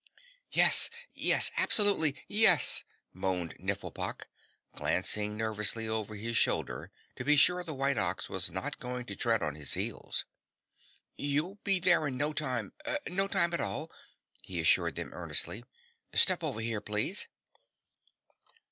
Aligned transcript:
"Yes, 0.49 0.89
yes, 1.13 1.51
absolutely 1.57 2.15
yes!" 2.27 2.83
moaned 3.13 3.55
Nifflepok, 3.59 4.23
glancing 4.75 5.37
nervously 5.37 5.87
over 5.87 6.15
his 6.15 6.35
shoulder 6.35 6.91
to 7.17 7.23
be 7.23 7.35
sure 7.35 7.63
the 7.63 7.75
white 7.75 7.99
Ox 7.99 8.27
was 8.27 8.49
not 8.49 8.79
going 8.79 9.05
to 9.05 9.15
tread 9.15 9.43
on 9.43 9.53
his 9.53 9.73
heels. 9.73 10.25
"You'll 11.15 11.59
be 11.63 11.79
there 11.79 12.07
in 12.07 12.17
no 12.17 12.33
time, 12.33 12.73
no 13.09 13.27
time 13.27 13.53
at 13.53 13.61
all," 13.61 13.91
he 14.41 14.59
assured 14.59 14.95
them 14.95 15.13
earnestly. 15.13 15.65
"Step 16.15 16.43
over 16.43 16.61
here, 16.61 16.81
please." 16.81 17.27